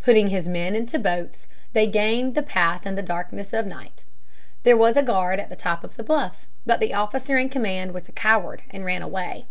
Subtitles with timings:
[0.00, 4.02] Putting his men into boats, they gained the path in the darkness of night.
[4.62, 7.92] There was a guard at the top of the bluff, but the officer in command
[7.92, 9.44] was a coward and ran away.